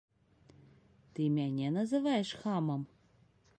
Ты 1.13 1.27
мяне 1.35 1.67
называеш 1.77 2.29
хамам? 2.41 2.81